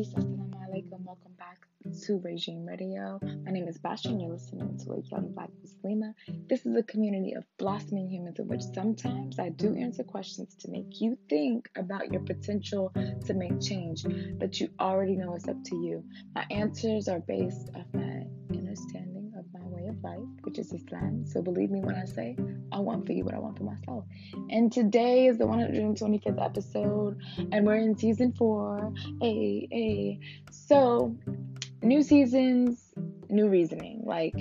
[0.00, 1.04] Peace, assalamu alaikum.
[1.04, 1.58] Welcome back
[2.06, 3.20] to Regime Radio.
[3.44, 4.18] My name is Bashan.
[4.18, 6.14] You're listening to a young black Muslima.
[6.48, 10.70] This is a community of blossoming humans in which sometimes I do answer questions to
[10.70, 12.94] make you think about your potential
[13.26, 14.06] to make change,
[14.38, 16.02] but you already know it's up to you.
[16.34, 18.24] My answers are based off my
[18.56, 21.24] understanding of my way of life, which is Islam.
[21.24, 22.36] So believe me when I say
[22.72, 24.04] I want for you what I want for myself.
[24.50, 27.20] And today is the 125th episode,
[27.52, 28.92] and we're in season four.
[29.22, 30.18] A a.
[30.50, 31.16] So
[31.82, 32.92] new seasons,
[33.28, 34.02] new reasoning.
[34.04, 34.34] Like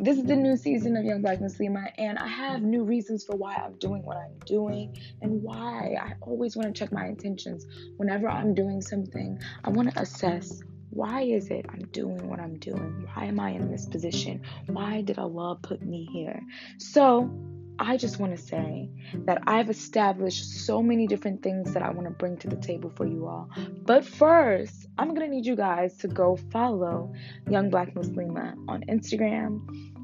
[0.00, 3.34] this is the new season of Young Black Muslima, and I have new reasons for
[3.34, 7.66] why I'm doing what I'm doing and why I always want to check my intentions.
[7.96, 10.62] Whenever I'm doing something, I want to assess
[10.98, 13.08] why is it I'm doing what I'm doing?
[13.14, 14.42] Why am I in this position?
[14.66, 16.42] Why did Allah put me here?
[16.78, 17.30] So,
[17.78, 18.90] I just want to say
[19.26, 22.90] that I've established so many different things that I want to bring to the table
[22.90, 23.48] for you all.
[23.86, 27.12] But first, I'm going to need you guys to go follow
[27.48, 29.62] Young Black Muslima on Instagram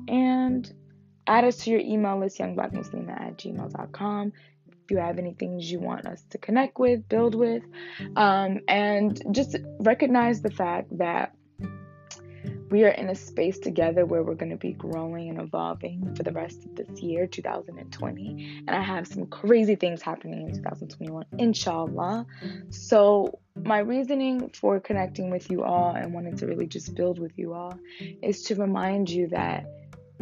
[0.09, 0.73] and
[1.27, 4.33] add us to your email list, youngblackmuslima at gmail.com
[4.91, 7.63] you have any things you want us to connect with, build with,
[8.17, 11.35] um, and just recognize the fact that
[12.71, 16.25] we are in a space together where we're going to be growing and evolving for
[16.25, 18.65] the rest of this year, 2020.
[18.67, 22.27] And I have some crazy things happening in 2021, inshallah.
[22.71, 27.39] So, my reasoning for connecting with you all and wanting to really just build with
[27.39, 27.79] you all
[28.23, 29.67] is to remind you that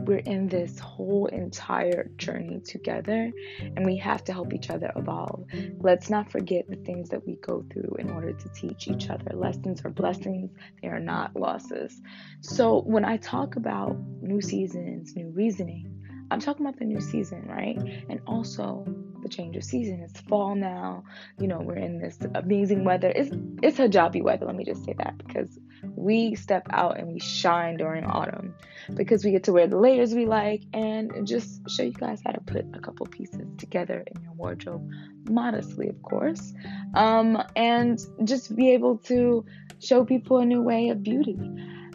[0.04, 5.44] we're in this whole entire journey together and we have to help each other evolve.
[5.78, 9.32] Let's not forget the things that we go through in order to teach each other.
[9.34, 12.00] Lessons are blessings, they are not losses.
[12.40, 16.01] So, when I talk about new seasons, new reasoning,
[16.32, 17.78] I'm talking about the new season, right?
[18.08, 18.84] And also
[19.22, 20.00] the change of season.
[20.00, 21.04] It's fall now.
[21.38, 23.12] You know, we're in this amazing weather.
[23.14, 23.30] It's
[23.62, 25.58] it's hijabi weather, let me just say that, because
[25.96, 28.54] we step out and we shine during autumn
[28.94, 32.32] because we get to wear the layers we like and just show you guys how
[32.32, 34.88] to put a couple pieces together in your wardrobe
[35.28, 36.52] modestly of course
[36.94, 39.44] um, and just be able to
[39.80, 41.38] show people a new way of beauty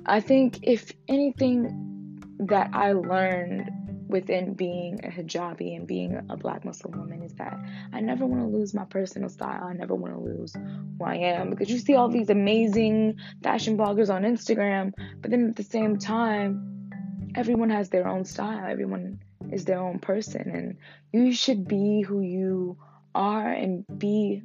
[0.05, 3.69] i think if anything that i learned
[4.07, 7.57] within being a hijabi and being a black Muslim woman is that
[7.91, 9.63] I never want to lose my personal style.
[9.63, 13.77] I never want to lose who I am because you see all these amazing fashion
[13.77, 16.89] bloggers on Instagram, but then at the same time,
[17.35, 18.65] everyone has their own style.
[18.67, 19.19] Everyone
[19.51, 20.77] is their own person, and
[21.11, 22.77] you should be who you
[23.13, 24.43] are and be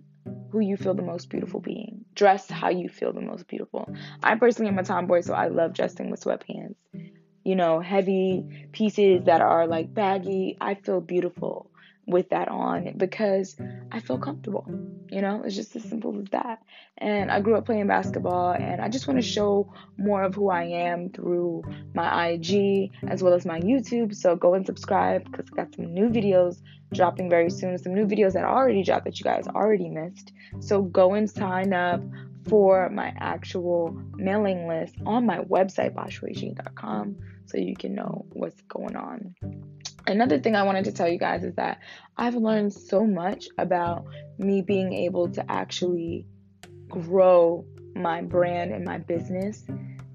[0.50, 2.04] who you feel the most beautiful being.
[2.14, 3.94] Dress how you feel the most beautiful.
[4.22, 6.74] I personally am a tomboy, so I love dressing with sweatpants
[7.44, 11.70] you know, heavy pieces that are like baggy, I feel beautiful
[12.06, 13.56] with that on because
[13.90, 14.66] I feel comfortable.
[15.08, 16.62] You know, it's just as simple as that.
[16.98, 20.50] And I grew up playing basketball, and I just want to show more of who
[20.50, 21.62] I am through
[21.94, 24.14] my IG as well as my YouTube.
[24.14, 26.60] So go and subscribe because I got some new videos
[26.92, 30.32] dropping very soon, some new videos that I already dropped that you guys already missed.
[30.60, 32.02] So go and sign up
[32.48, 37.16] for my actual mailing list on my website, bashregine.com
[37.46, 39.34] so you can know what's going on.
[40.06, 41.78] Another thing I wanted to tell you guys is that
[42.16, 44.06] I've learned so much about
[44.38, 46.26] me being able to actually
[46.88, 47.64] grow
[47.94, 49.64] my brand and my business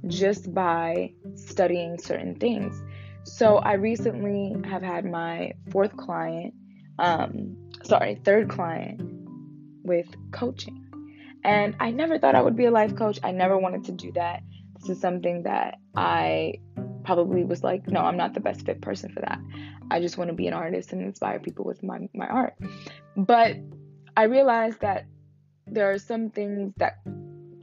[0.07, 2.81] just by studying certain things.
[3.23, 6.53] So I recently have had my fourth client,
[6.99, 9.01] um, sorry, third client
[9.83, 10.86] with coaching.
[11.47, 13.19] And I never thought I would be a life coach.
[13.23, 14.43] I never wanted to do that.
[14.79, 16.55] This is something that I
[17.05, 19.39] probably was like, no, I'm not the best fit person for that.
[19.89, 22.55] I just want to be an artist and inspire people with my, my art.
[23.15, 23.55] But
[24.17, 25.05] I realized that
[25.65, 26.97] there are some things that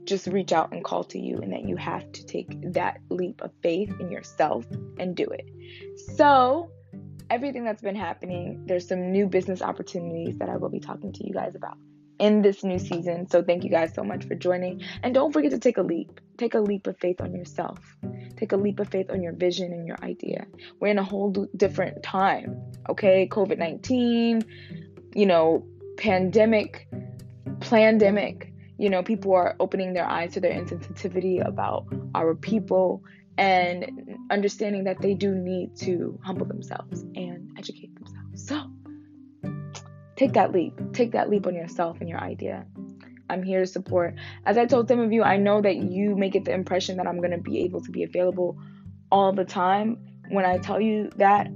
[0.04, 3.42] just reach out and call to you, and that you have to take that leap
[3.42, 4.66] of faith in yourself
[4.98, 5.46] and do it.
[6.16, 6.70] So,
[7.30, 11.26] everything that's been happening, there's some new business opportunities that I will be talking to
[11.26, 11.78] you guys about
[12.18, 13.28] in this new season.
[13.28, 14.82] So thank you guys so much for joining.
[15.02, 16.20] And don't forget to take a leap.
[16.36, 17.78] Take a leap of faith on yourself.
[18.36, 20.46] Take a leap of faith on your vision and your idea.
[20.80, 22.60] We're in a whole different time.
[22.88, 24.42] Okay, COVID 19,
[25.14, 25.66] you know,
[25.96, 26.88] pandemic,
[27.60, 28.52] pandemic.
[28.78, 33.04] You know, people are opening their eyes to their insensitivity about our people
[33.38, 38.46] and understanding that they do need to humble themselves and educate themselves.
[38.46, 38.70] So,
[40.16, 40.34] take mm.
[40.34, 40.80] that leap.
[40.92, 42.66] Take that leap on yourself and your idea.
[43.30, 44.14] I'm here to support.
[44.44, 47.06] As I told some of you, I know that you may get the impression that
[47.06, 48.58] I'm going to be able to be available
[49.10, 49.98] all the time.
[50.28, 51.48] When I tell you that,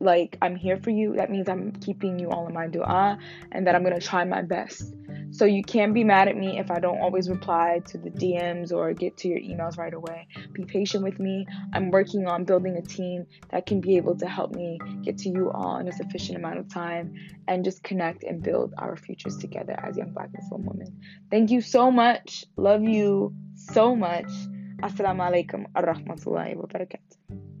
[0.00, 3.18] like, I'm here for you, that means I'm keeping you all in my dua
[3.52, 4.94] and that I'm going to try my best
[5.32, 8.70] So you can't be mad at me if I don't always reply to the DMs
[8.70, 10.28] or get to your emails right away.
[10.52, 11.46] Be patient with me.
[11.72, 15.30] I'm working on building a team that can be able to help me get to
[15.30, 17.14] you all in a sufficient amount of time
[17.48, 21.00] and just connect and build our futures together as young black Muslim women.
[21.30, 22.44] Thank you so much.
[22.56, 24.30] Love you so much.
[24.82, 27.51] Assalamu alaikum wa rahmatullahi wa barakatuh.